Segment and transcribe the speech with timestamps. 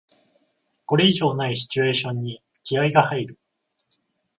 [0.87, 3.39] これ以上ないシチュエーションに気合いが入る